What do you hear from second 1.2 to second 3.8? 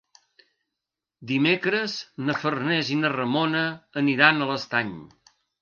Dimecres na Farners i na Ramona